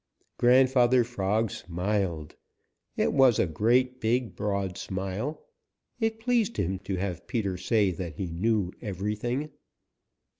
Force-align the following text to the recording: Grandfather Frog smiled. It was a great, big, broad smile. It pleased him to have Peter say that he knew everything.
Grandfather 0.39 1.03
Frog 1.03 1.51
smiled. 1.51 2.35
It 2.97 3.13
was 3.13 3.37
a 3.37 3.45
great, 3.45 3.99
big, 4.01 4.35
broad 4.35 4.75
smile. 4.75 5.45
It 5.99 6.19
pleased 6.19 6.57
him 6.57 6.79
to 6.79 6.95
have 6.95 7.27
Peter 7.27 7.55
say 7.55 7.91
that 7.91 8.15
he 8.15 8.31
knew 8.31 8.73
everything. 8.81 9.51